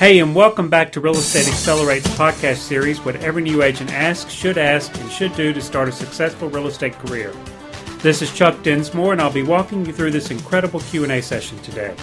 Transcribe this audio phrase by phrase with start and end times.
[0.00, 3.04] Hey, and welcome back to Real Estate Accelerate's podcast series.
[3.04, 6.68] What every new agent asks, should ask, and should do to start a successful real
[6.68, 7.34] estate career.
[7.98, 11.94] This is Chuck Dinsmore, and I'll be walking you through this incredible Q&A session today.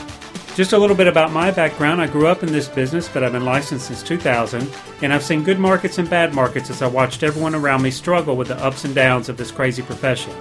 [0.53, 1.99] Just a little bit about my background.
[1.99, 4.71] I grew up in this business, but I've been licensed since 2000,
[5.01, 8.37] and I've seen good markets and bad markets as I watched everyone around me struggle
[8.37, 10.35] with the ups and downs of this crazy profession.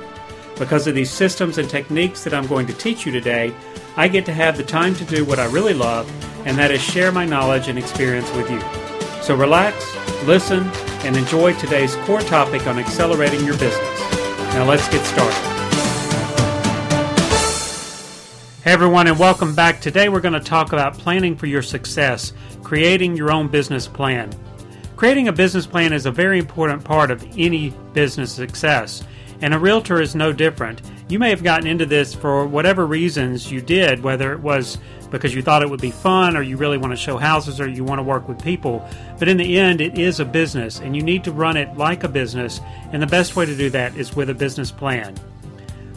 [0.57, 3.55] Because of these systems and techniques that I'm going to teach you today,
[3.97, 6.07] I get to have the time to do what I really love,
[6.47, 8.61] and that is share my knowledge and experience with you.
[9.21, 9.77] So relax,
[10.27, 10.63] listen,
[11.05, 14.01] and enjoy today's core topic on accelerating your business.
[14.55, 15.35] Now let's get started.
[18.63, 19.81] Hey everyone, and welcome back.
[19.81, 22.33] Today we're going to talk about planning for your success,
[22.63, 24.33] creating your own business plan.
[24.95, 29.03] Creating a business plan is a very important part of any business success,
[29.41, 30.81] and a realtor is no different.
[31.09, 34.77] You may have gotten into this for whatever reasons you did, whether it was
[35.13, 37.69] because you thought it would be fun or you really want to show houses or
[37.69, 38.85] you want to work with people.
[39.17, 42.03] But in the end, it is a business and you need to run it like
[42.03, 42.61] a business.
[42.93, 45.15] And the best way to do that is with a business plan.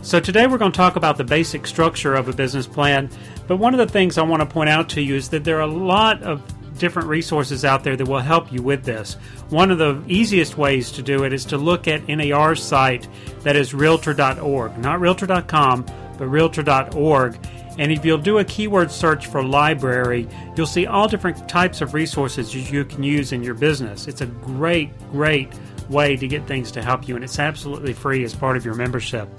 [0.04, 3.10] So today we're going to talk about the basic structure of a business plan.
[3.48, 5.58] But one of the things I want to point out to you is that there
[5.58, 6.44] are a lot of
[6.80, 9.16] different resources out there that will help you with this.
[9.50, 13.08] One of the easiest ways to do it is to look at NAR's site
[13.42, 15.86] that is realtor.org, not realtor.com,
[16.18, 17.38] but realtor.org.
[17.78, 21.94] And if you'll do a keyword search for library, you'll see all different types of
[21.94, 24.08] resources you can use in your business.
[24.08, 25.54] It's a great, great
[25.90, 28.76] way to get things to help you, and it's absolutely free as part of your
[28.76, 29.30] membership.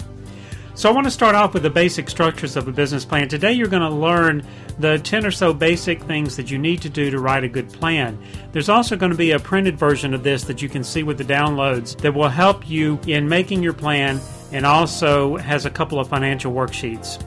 [0.73, 3.27] So, I want to start off with the basic structures of a business plan.
[3.27, 4.41] Today, you're going to learn
[4.79, 7.71] the 10 or so basic things that you need to do to write a good
[7.73, 8.17] plan.
[8.53, 11.17] There's also going to be a printed version of this that you can see with
[11.17, 14.21] the downloads that will help you in making your plan
[14.53, 17.21] and also has a couple of financial worksheets.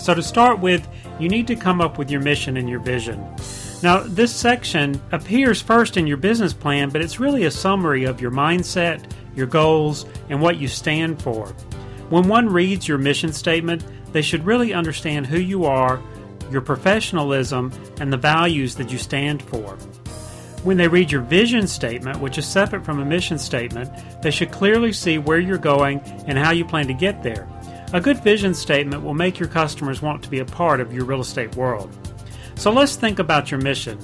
[0.00, 0.88] So, to start with,
[1.20, 3.22] you need to come up with your mission and your vision.
[3.82, 8.20] Now, this section appears first in your business plan, but it's really a summary of
[8.20, 11.54] your mindset, your goals, and what you stand for.
[12.12, 15.98] When one reads your mission statement, they should really understand who you are,
[16.50, 19.76] your professionalism, and the values that you stand for.
[20.62, 23.90] When they read your vision statement, which is separate from a mission statement,
[24.20, 27.48] they should clearly see where you're going and how you plan to get there.
[27.94, 31.06] A good vision statement will make your customers want to be a part of your
[31.06, 31.96] real estate world.
[32.56, 33.98] So let's think about your mission.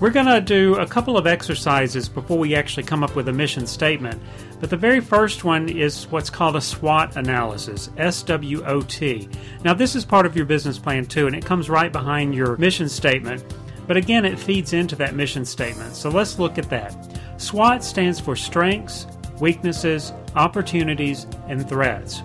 [0.00, 3.32] We're going to do a couple of exercises before we actually come up with a
[3.32, 4.22] mission statement.
[4.60, 9.28] But the very first one is what's called a SWOT analysis, S W O T.
[9.64, 12.56] Now, this is part of your business plan too, and it comes right behind your
[12.58, 13.42] mission statement.
[13.88, 15.96] But again, it feeds into that mission statement.
[15.96, 17.20] So let's look at that.
[17.36, 19.08] SWOT stands for strengths,
[19.40, 22.22] weaknesses, opportunities, and threats.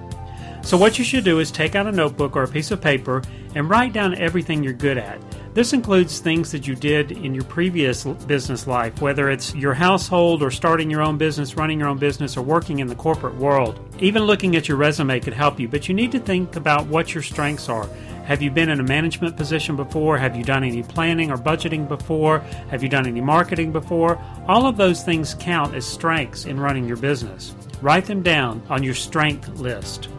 [0.62, 3.24] So, what you should do is take out a notebook or a piece of paper
[3.56, 5.20] and write down everything you're good at.
[5.54, 10.42] This includes things that you did in your previous business life, whether it's your household
[10.42, 13.80] or starting your own business, running your own business, or working in the corporate world.
[14.00, 17.14] Even looking at your resume could help you, but you need to think about what
[17.14, 17.88] your strengths are.
[18.26, 20.18] Have you been in a management position before?
[20.18, 22.40] Have you done any planning or budgeting before?
[22.72, 24.20] Have you done any marketing before?
[24.48, 27.54] All of those things count as strengths in running your business.
[27.80, 30.10] Write them down on your strength list.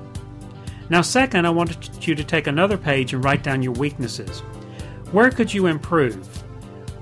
[0.91, 4.45] Now, second, I want you to take another page and write down your weaknesses.
[5.15, 6.27] Where could you improve?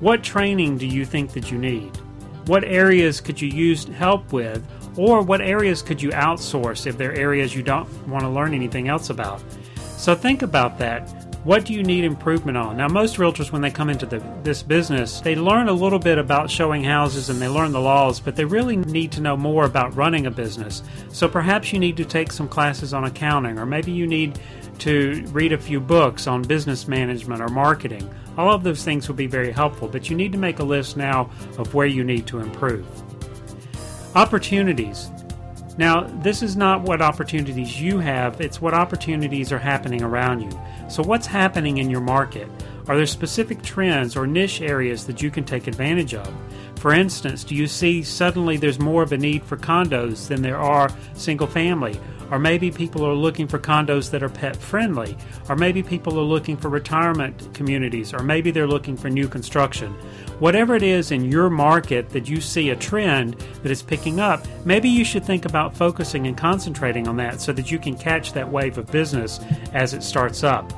[0.00, 1.96] What training do you think that you need?
[2.44, 4.62] What areas could you use help with?
[4.98, 8.52] Or what areas could you outsource if there are areas you don't want to learn
[8.52, 9.42] anything else about?
[9.96, 11.08] So think about that.
[11.44, 12.76] What do you need improvement on?
[12.76, 16.18] Now, most realtors, when they come into the, this business, they learn a little bit
[16.18, 19.64] about showing houses and they learn the laws, but they really need to know more
[19.64, 20.82] about running a business.
[21.08, 24.38] So perhaps you need to take some classes on accounting, or maybe you need
[24.82, 28.12] to read a few books on business management or marketing.
[28.36, 30.96] All of those things will be very helpful, but you need to make a list
[30.96, 32.84] now of where you need to improve.
[34.16, 35.08] Opportunities.
[35.78, 40.50] Now, this is not what opportunities you have, it's what opportunities are happening around you.
[40.90, 42.48] So, what's happening in your market?
[42.88, 46.34] Are there specific trends or niche areas that you can take advantage of?
[46.76, 50.58] For instance, do you see suddenly there's more of a need for condos than there
[50.58, 52.00] are single family?
[52.32, 55.18] Or maybe people are looking for condos that are pet friendly.
[55.50, 58.14] Or maybe people are looking for retirement communities.
[58.14, 59.92] Or maybe they're looking for new construction.
[60.38, 64.46] Whatever it is in your market that you see a trend that is picking up,
[64.64, 68.32] maybe you should think about focusing and concentrating on that so that you can catch
[68.32, 69.38] that wave of business
[69.74, 70.72] as it starts up.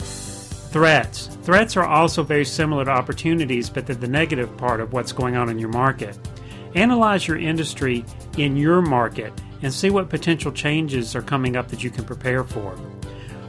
[0.00, 1.26] Threats.
[1.42, 5.34] Threats are also very similar to opportunities, but they're the negative part of what's going
[5.34, 6.16] on in your market.
[6.74, 8.04] Analyze your industry
[8.36, 9.32] in your market
[9.62, 12.70] and see what potential changes are coming up that you can prepare for.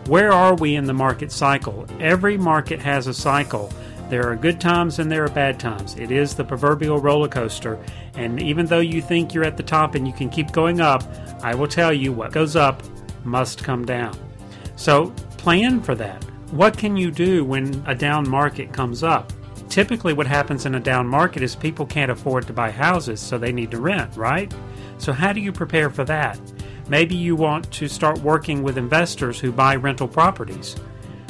[0.08, 1.86] Where are we in the market cycle?
[2.00, 3.72] Every market has a cycle,
[4.12, 5.96] There are good times and there are bad times.
[5.96, 7.80] It is the proverbial roller coaster,
[8.14, 11.02] and even though you think you're at the top and you can keep going up,
[11.42, 12.84] I will tell you what goes up
[13.24, 14.14] must come down.
[14.76, 16.22] So plan for that.
[16.52, 19.32] What can you do when a down market comes up?
[19.72, 23.38] Typically, what happens in a down market is people can't afford to buy houses, so
[23.38, 24.54] they need to rent, right?
[24.98, 26.38] So, how do you prepare for that?
[26.90, 30.76] Maybe you want to start working with investors who buy rental properties.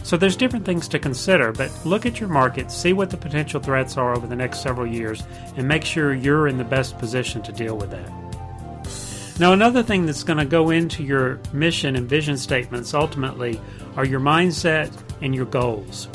[0.02, 3.60] So there's different things to consider, but look at your market, see what the potential
[3.60, 5.22] threats are over the next several years,
[5.56, 9.40] and make sure you're in the best position to deal with that.
[9.40, 13.62] Now, another thing that's going to go into your mission and vision statements ultimately
[13.96, 14.92] are your mindset
[15.22, 16.08] and your goals.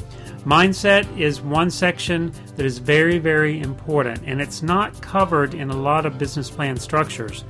[0.47, 5.77] Mindset is one section that is very, very important, and it's not covered in a
[5.77, 7.45] lot of business plan structures.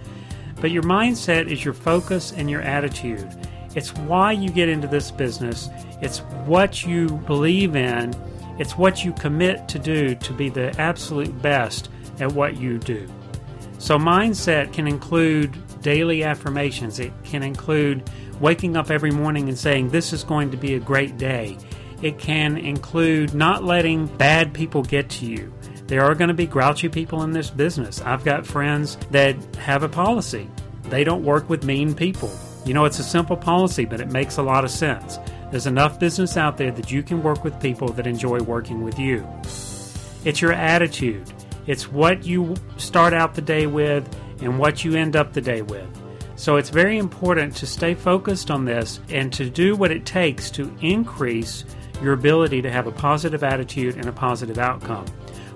[0.63, 3.29] But your mindset is your focus and your attitude.
[3.75, 5.69] It's why you get into this business.
[6.01, 8.15] It's what you believe in.
[8.59, 13.07] It's what you commit to do to be the absolute best at what you do.
[13.79, 16.99] So, mindset can include daily affirmations.
[16.99, 18.09] It can include
[18.41, 21.59] waking up every morning and saying, This is going to be a great day.
[22.03, 25.53] It can include not letting bad people get to you.
[25.87, 28.01] There are going to be grouchy people in this business.
[28.01, 30.51] I've got friends that have a policy.
[30.85, 32.31] They don't work with mean people.
[32.65, 35.19] You know, it's a simple policy, but it makes a lot of sense.
[35.51, 38.99] There's enough business out there that you can work with people that enjoy working with
[38.99, 39.27] you.
[40.25, 41.33] It's your attitude.
[41.69, 44.09] It's what you start out the day with
[44.43, 45.89] and what you end up the day with.
[46.35, 50.51] So it's very important to stay focused on this and to do what it takes
[50.53, 51.65] to increase
[52.03, 55.07] your ability to have a positive attitude and a positive outcome.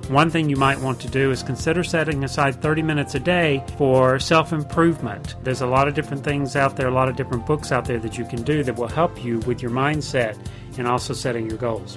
[0.09, 3.63] One thing you might want to do is consider setting aside 30 minutes a day
[3.79, 5.37] for self improvement.
[5.45, 8.01] There's a lot of different things out there, a lot of different books out there
[8.01, 10.37] that you can do that will help you with your mindset
[10.79, 11.97] and also setting your goals.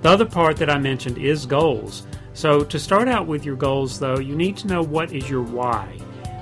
[0.00, 2.06] The other part that I mentioned is goals.
[2.32, 5.42] So, to start out with your goals, though, you need to know what is your
[5.42, 5.98] why.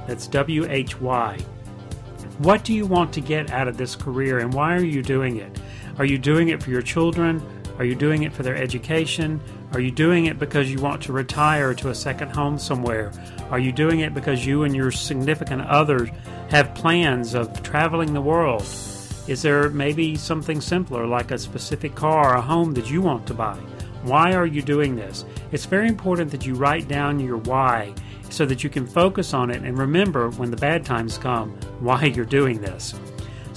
[0.07, 1.39] That's W H Y.
[2.39, 5.39] What do you want to get out of this career and why are you doing
[5.39, 5.59] it?
[5.99, 7.43] Are you doing it for your children?
[7.77, 9.41] Are you doing it for their education?
[9.73, 13.11] Are you doing it because you want to retire to a second home somewhere?
[13.51, 16.07] Are you doing it because you and your significant other
[16.51, 18.63] have plans of traveling the world?
[19.27, 23.27] Is there maybe something simpler like a specific car or a home that you want
[23.27, 23.59] to buy?
[24.05, 25.25] Why are you doing this?
[25.51, 27.93] It's very important that you write down your why
[28.31, 31.51] so that you can focus on it and remember when the bad times come
[31.81, 32.95] why you're doing this.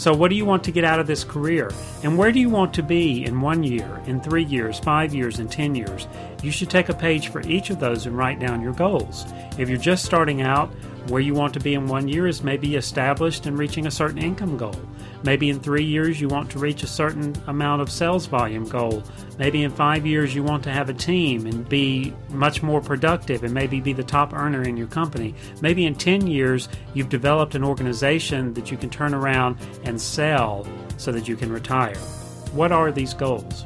[0.01, 1.69] So, what do you want to get out of this career?
[2.01, 5.37] And where do you want to be in one year, in three years, five years,
[5.37, 6.07] and ten years?
[6.41, 9.31] You should take a page for each of those and write down your goals.
[9.59, 10.73] If you're just starting out,
[11.07, 14.17] where you want to be in one year is maybe established and reaching a certain
[14.17, 14.75] income goal.
[15.23, 19.03] Maybe in three years you want to reach a certain amount of sales volume goal.
[19.37, 23.43] Maybe in five years you want to have a team and be much more productive
[23.43, 25.35] and maybe be the top earner in your company.
[25.61, 30.67] Maybe in 10 years you've developed an organization that you can turn around and sell
[30.97, 31.97] so that you can retire.
[32.53, 33.65] What are these goals?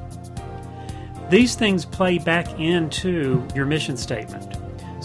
[1.29, 4.54] These things play back into your mission statement.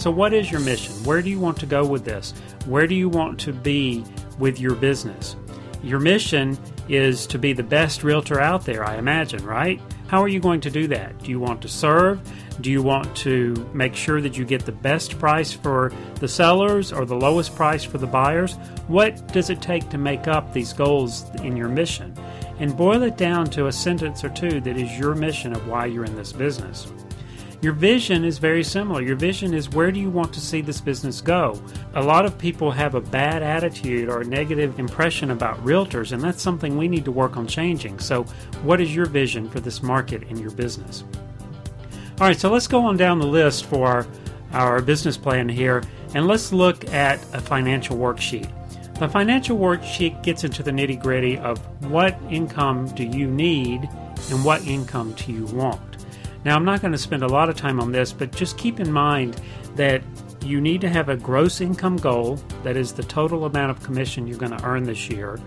[0.00, 0.94] So, what is your mission?
[1.04, 2.32] Where do you want to go with this?
[2.64, 4.02] Where do you want to be
[4.38, 5.36] with your business?
[5.82, 9.78] Your mission is to be the best realtor out there, I imagine, right?
[10.06, 11.18] How are you going to do that?
[11.18, 12.18] Do you want to serve?
[12.62, 16.94] Do you want to make sure that you get the best price for the sellers
[16.94, 18.54] or the lowest price for the buyers?
[18.86, 22.16] What does it take to make up these goals in your mission?
[22.58, 25.84] And boil it down to a sentence or two that is your mission of why
[25.84, 26.90] you're in this business.
[27.62, 29.02] Your vision is very similar.
[29.02, 31.60] Your vision is where do you want to see this business go?
[31.94, 36.22] A lot of people have a bad attitude or a negative impression about realtors, and
[36.22, 37.98] that's something we need to work on changing.
[37.98, 38.22] So,
[38.62, 41.04] what is your vision for this market and your business?
[42.18, 44.06] All right, so let's go on down the list for our,
[44.52, 45.82] our business plan here,
[46.14, 48.50] and let's look at a financial worksheet.
[48.98, 51.58] The financial worksheet gets into the nitty gritty of
[51.90, 53.86] what income do you need
[54.30, 55.89] and what income do you want.
[56.44, 58.80] Now, I'm not going to spend a lot of time on this, but just keep
[58.80, 59.40] in mind
[59.76, 60.02] that
[60.44, 64.26] you need to have a gross income goal, that is the total amount of commission
[64.26, 65.38] you're going to earn this year,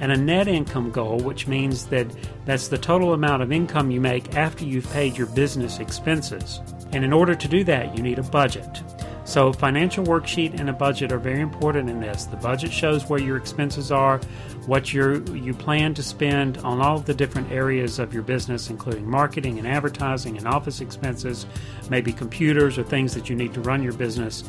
[0.00, 2.06] and a net income goal, which means that
[2.46, 6.60] that's the total amount of income you make after you've paid your business expenses.
[6.92, 8.82] And in order to do that, you need a budget.
[9.30, 12.24] So, financial worksheet and a budget are very important in this.
[12.24, 14.18] The budget shows where your expenses are,
[14.66, 18.70] what you you plan to spend on all of the different areas of your business,
[18.70, 21.46] including marketing and advertising and office expenses,
[21.88, 24.42] maybe computers or things that you need to run your business.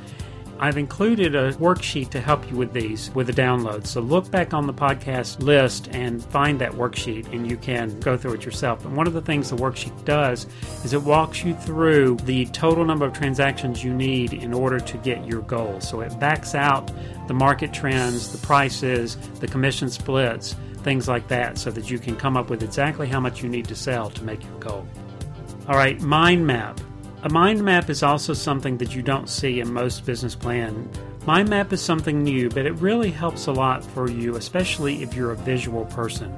[0.61, 3.87] I've included a worksheet to help you with these with the download.
[3.87, 8.15] So look back on the podcast list and find that worksheet and you can go
[8.15, 8.85] through it yourself.
[8.85, 10.45] And one of the things the worksheet does
[10.83, 14.97] is it walks you through the total number of transactions you need in order to
[14.99, 15.81] get your goal.
[15.81, 16.91] So it backs out
[17.27, 22.15] the market trends, the prices, the commission splits, things like that, so that you can
[22.15, 24.87] come up with exactly how much you need to sell to make your goal.
[25.67, 26.79] All right, mind map.
[27.23, 30.89] A mind map is also something that you don't see in most business plan.
[31.27, 35.13] Mind map is something new, but it really helps a lot for you, especially if
[35.13, 36.35] you're a visual person.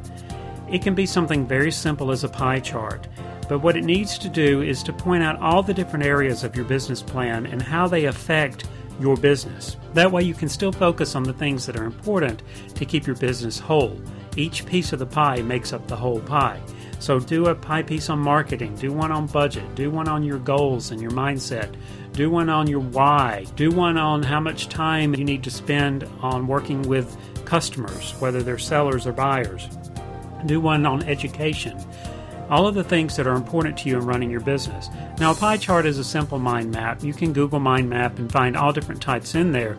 [0.70, 3.08] It can be something very simple as a pie chart,
[3.48, 6.54] but what it needs to do is to point out all the different areas of
[6.54, 8.66] your business plan and how they affect
[9.00, 9.78] your business.
[9.94, 12.44] That way, you can still focus on the things that are important
[12.76, 14.02] to keep your business whole.
[14.36, 16.60] Each piece of the pie makes up the whole pie.
[17.04, 20.40] So do a pie piece on marketing, do one on budget, do one on your
[20.40, 21.76] goals and your mindset,
[22.14, 26.08] do one on your why, do one on how much time you need to spend
[26.22, 29.68] on working with customers, whether they're sellers or buyers,
[30.46, 31.78] do one on education.
[32.50, 34.88] All of the things that are important to you in running your business.
[35.20, 37.04] Now, a pie chart is a simple mind map.
[37.04, 39.78] You can Google mind map and find all different types in there,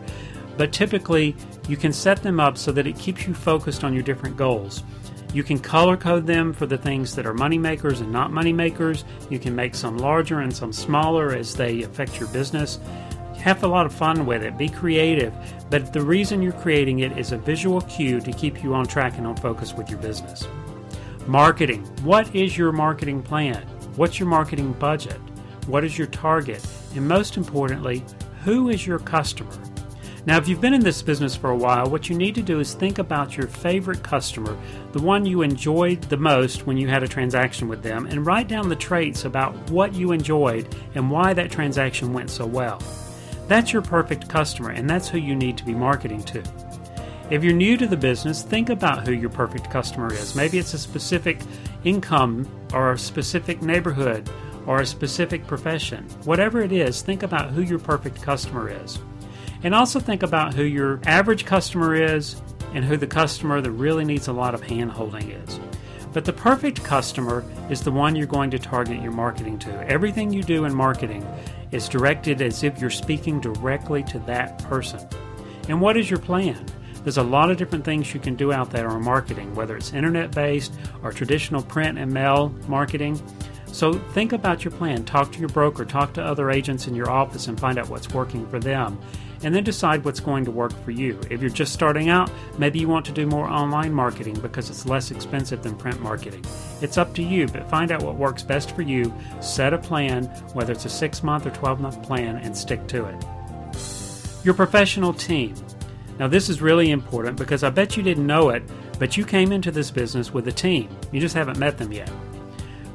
[0.57, 1.35] but typically
[1.67, 4.83] you can set them up so that it keeps you focused on your different goals.
[5.35, 8.53] You can color code them for the things that are money makers and not money
[8.53, 9.03] makers.
[9.29, 12.79] You can make some larger and some smaller as they affect your business.
[13.39, 14.57] Have a lot of fun with it.
[14.57, 15.33] Be creative.
[15.69, 19.17] But the reason you're creating it is a visual cue to keep you on track
[19.17, 20.47] and on focus with your business.
[21.27, 21.83] Marketing.
[22.05, 23.61] What is your marketing plan?
[23.97, 25.19] What's your marketing budget?
[25.67, 26.65] What is your target?
[26.95, 28.05] And most importantly,
[28.45, 29.51] who is your customer?
[30.25, 32.59] Now, if you've been in this business for a while, what you need to do
[32.59, 34.57] is think about your favorite customer,
[34.91, 38.47] the one you enjoyed the most when you had a transaction with them, and write
[38.47, 42.81] down the traits about what you enjoyed and why that transaction went so well.
[43.47, 46.43] That's your perfect customer, and that's who you need to be marketing to.
[47.29, 50.35] If you're new to the business, think about who your perfect customer is.
[50.35, 51.39] Maybe it's a specific
[51.83, 54.27] income or a specific neighborhood
[54.65, 56.03] or a specific profession.
[56.23, 58.97] Whatever it is, think about who your perfect customer is.
[59.65, 62.39] And also think about who your average customer is
[62.75, 65.59] and who the customer that really needs a lot of hand holding is.
[66.13, 69.71] But the perfect customer is the one you're going to target your marketing to.
[69.89, 71.25] Everything you do in marketing
[71.71, 74.99] is directed as if you're speaking directly to that person.
[75.67, 76.63] And what is your plan?
[77.03, 79.93] There's a lot of different things you can do out there on marketing, whether it's
[79.93, 83.19] internet based or traditional print and mail marketing.
[83.65, 85.05] So think about your plan.
[85.05, 88.13] Talk to your broker, talk to other agents in your office, and find out what's
[88.13, 88.99] working for them
[89.45, 91.19] and then decide what's going to work for you.
[91.29, 94.87] If you're just starting out, maybe you want to do more online marketing because it's
[94.87, 96.43] less expensive than print marketing.
[96.81, 100.25] It's up to you, but find out what works best for you, set a plan,
[100.53, 103.25] whether it's a six month or 12 month plan, and stick to it.
[104.43, 105.53] Your professional team.
[106.17, 108.63] Now, this is really important because I bet you didn't know it,
[108.97, 110.89] but you came into this business with a team.
[111.11, 112.09] You just haven't met them yet.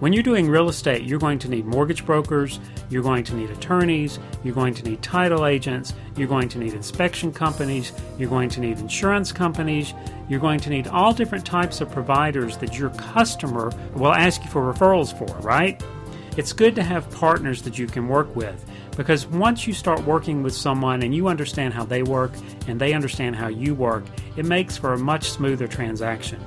[0.01, 3.51] When you're doing real estate, you're going to need mortgage brokers, you're going to need
[3.51, 8.49] attorneys, you're going to need title agents, you're going to need inspection companies, you're going
[8.49, 9.93] to need insurance companies,
[10.27, 14.49] you're going to need all different types of providers that your customer will ask you
[14.49, 15.83] for referrals for, right?
[16.39, 18.65] It's good to have partners that you can work with
[18.97, 22.33] because once you start working with someone and you understand how they work
[22.69, 24.05] and they understand how you work,
[24.39, 26.41] it makes for a much smoother transaction.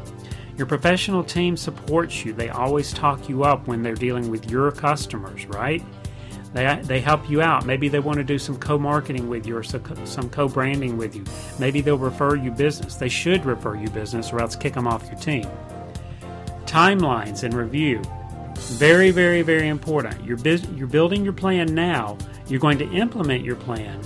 [0.57, 2.33] Your professional team supports you.
[2.33, 5.83] They always talk you up when they're dealing with your customers, right?
[6.53, 7.65] They, they help you out.
[7.65, 11.15] Maybe they want to do some co marketing with you or some co branding with
[11.15, 11.23] you.
[11.59, 12.95] Maybe they'll refer you business.
[12.95, 15.47] They should refer you business or else kick them off your team.
[16.65, 18.01] Timelines and review.
[18.55, 20.23] Very, very, very important.
[20.23, 22.17] You're, you're building your plan now.
[22.47, 23.99] You're going to implement your plan,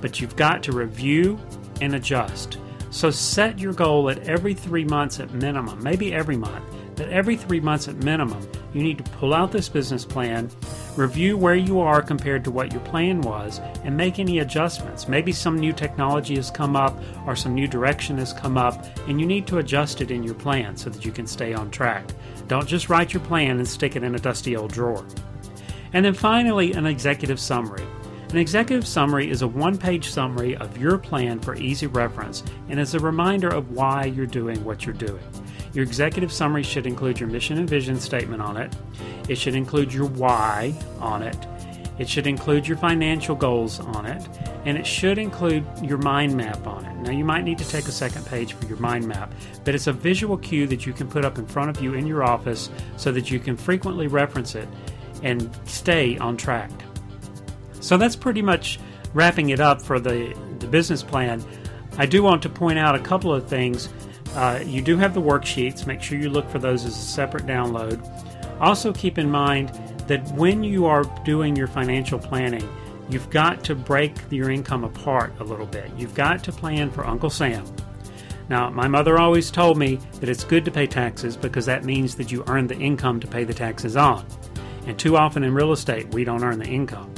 [0.00, 1.38] but you've got to review
[1.82, 2.58] and adjust.
[2.92, 6.62] So set your goal at every three months at minimum, maybe every month,
[6.94, 10.50] but every three months at minimum, you need to pull out this business plan,
[10.94, 15.08] review where you are compared to what your plan was, and make any adjustments.
[15.08, 16.94] Maybe some new technology has come up
[17.26, 20.34] or some new direction has come up, and you need to adjust it in your
[20.34, 22.04] plan so that you can stay on track.
[22.46, 25.04] Don't just write your plan and stick it in a dusty old drawer.
[25.94, 27.86] And then finally, an executive summary.
[28.32, 32.80] An executive summary is a one page summary of your plan for easy reference and
[32.80, 35.22] is a reminder of why you're doing what you're doing.
[35.74, 38.74] Your executive summary should include your mission and vision statement on it,
[39.28, 41.36] it should include your why on it,
[41.98, 44.26] it should include your financial goals on it,
[44.64, 46.96] and it should include your mind map on it.
[47.00, 49.30] Now, you might need to take a second page for your mind map,
[49.62, 52.06] but it's a visual cue that you can put up in front of you in
[52.06, 54.68] your office so that you can frequently reference it
[55.22, 56.70] and stay on track.
[57.82, 58.78] So that's pretty much
[59.14, 61.44] wrapping it up for the, the business plan,
[61.98, 63.88] I do want to point out a couple of things.
[64.34, 65.86] Uh, you do have the worksheets.
[65.86, 68.00] Make sure you look for those as a separate download.
[68.60, 69.68] Also, keep in mind
[70.06, 72.66] that when you are doing your financial planning,
[73.10, 75.90] you've got to break your income apart a little bit.
[75.98, 77.64] You've got to plan for Uncle Sam.
[78.48, 82.14] Now, my mother always told me that it's good to pay taxes because that means
[82.16, 84.26] that you earn the income to pay the taxes on.
[84.86, 87.11] And too often in real estate, we don't earn the income.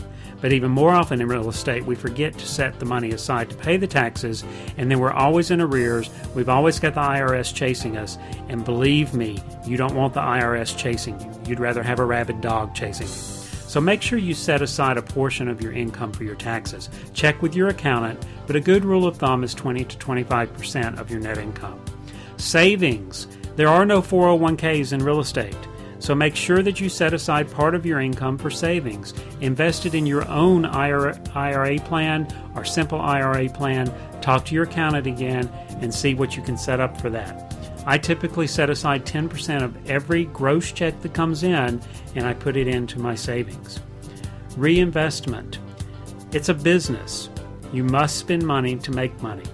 [0.45, 3.57] But even more often in real estate, we forget to set the money aside to
[3.57, 4.45] pay the taxes,
[4.77, 6.11] and then we're always in arrears.
[6.35, 8.19] We've always got the IRS chasing us.
[8.51, 11.33] And believe me, you don't want the IRS chasing you.
[11.47, 13.15] You'd rather have a rabid dog chasing you.
[13.15, 16.91] So make sure you set aside a portion of your income for your taxes.
[17.15, 21.11] Check with your accountant, but a good rule of thumb is 20 to 25% of
[21.11, 21.83] your net income.
[22.37, 23.29] Savings.
[23.57, 25.57] There are no 401ks in real estate.
[26.05, 29.15] So make sure that you set aside part of your income for savings.
[29.41, 33.91] Invest it in your own IRA plan or simple IRA plan.
[34.21, 37.57] Talk to your accountant again and see what you can set up for that.
[37.87, 41.81] I typically set aside 10% of every gross check that comes in
[42.15, 43.81] and I put it into my savings.
[44.59, 45.59] Reinvestment.
[46.33, 47.31] It's a business.
[47.73, 49.47] You must spend money to make money.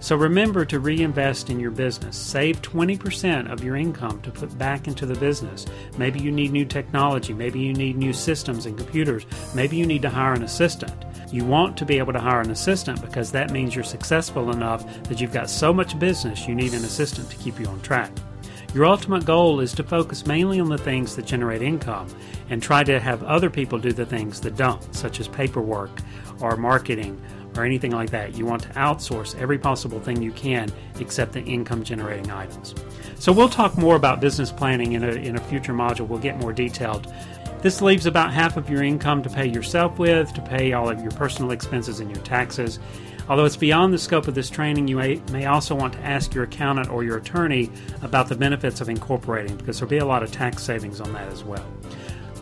[0.00, 2.16] So remember to reinvest in your business.
[2.16, 5.66] Save 20% of your income to put back into the business.
[5.98, 7.34] Maybe you need new technology.
[7.34, 9.26] Maybe you need new systems and computers.
[9.54, 11.04] Maybe you need to hire an assistant.
[11.30, 14.86] You want to be able to hire an assistant because that means you're successful enough
[15.04, 18.10] that you've got so much business you need an assistant to keep you on track.
[18.72, 22.08] Your ultimate goal is to focus mainly on the things that generate income
[22.48, 25.90] and try to have other people do the things that don't, such as paperwork
[26.40, 27.20] or marketing
[27.56, 28.36] or anything like that.
[28.36, 32.74] You want to outsource every possible thing you can except the income generating items.
[33.18, 36.08] So we'll talk more about business planning in a, in a future module.
[36.08, 37.12] We'll get more detailed.
[37.62, 41.00] This leaves about half of your income to pay yourself with, to pay all of
[41.02, 42.78] your personal expenses and your taxes.
[43.28, 46.34] Although it's beyond the scope of this training, you may, may also want to ask
[46.34, 47.70] your accountant or your attorney
[48.02, 51.30] about the benefits of incorporating because there'll be a lot of tax savings on that
[51.30, 51.64] as well.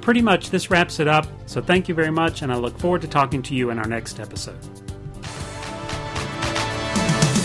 [0.00, 3.02] Pretty much this wraps it up, so thank you very much, and I look forward
[3.02, 4.87] to talking to you in our next episode.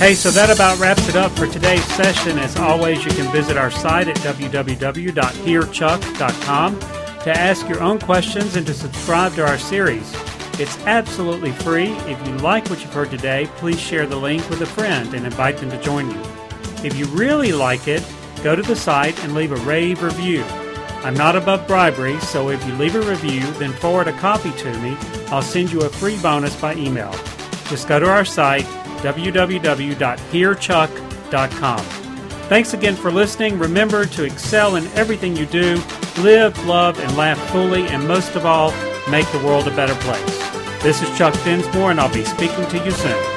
[0.04, 2.38] Hey, so that about wraps it up for today's session.
[2.38, 8.68] As always, you can visit our site at www.hearchuck.com to ask your own questions and
[8.68, 10.14] to subscribe to our series.
[10.60, 11.94] It's absolutely free.
[12.00, 15.26] If you like what you've heard today, please share the link with a friend and
[15.26, 16.22] invite them to join you.
[16.84, 18.06] If you really like it,
[18.44, 20.44] go to the site and leave a rave review.
[21.06, 24.78] I'm not above bribery, so if you leave a review, then forward a copy to
[24.80, 27.16] me, I'll send you a free bonus by email.
[27.70, 28.68] Just go to our site
[29.04, 31.80] www.hearchuck.com.
[32.50, 33.60] Thanks again for listening.
[33.60, 35.82] Remember to excel in everything you do,
[36.20, 38.72] live, love, and laugh fully, and most of all,
[39.10, 40.84] make the world a better place.
[40.84, 43.33] This is Chuck Dinsmore, and I'll be speaking to you soon.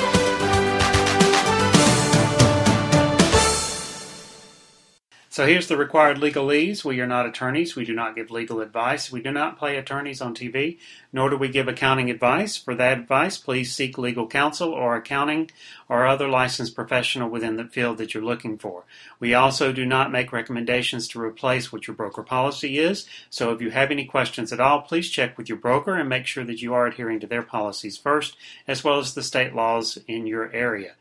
[5.37, 6.83] So here's the required legalese.
[6.83, 7.77] We are not attorneys.
[7.77, 9.13] We do not give legal advice.
[9.13, 10.79] We do not play attorneys on TV,
[11.13, 12.57] nor do we give accounting advice.
[12.57, 15.51] For that advice, please seek legal counsel or accounting
[15.91, 18.85] or other licensed professional within the field that you're looking for.
[19.21, 23.07] We also do not make recommendations to replace what your broker policy is.
[23.29, 26.25] So if you have any questions at all, please check with your broker and make
[26.25, 29.99] sure that you are adhering to their policies first, as well as the state laws
[30.09, 30.95] in your area.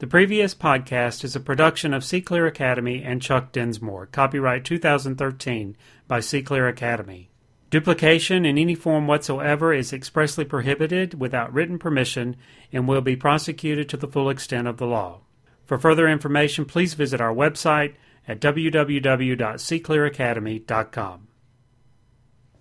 [0.00, 6.20] The previous podcast is a production of Seaclear Academy and Chuck Dinsmore, copyright 2013 by
[6.20, 7.30] Seaclear Academy.
[7.70, 12.36] Duplication in any form whatsoever is expressly prohibited without written permission
[12.72, 15.22] and will be prosecuted to the full extent of the law.
[15.66, 17.94] For further information, please visit our website
[18.28, 21.27] at www.cclearacademy.com.